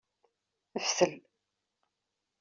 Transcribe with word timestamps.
Ftel. 0.85 1.13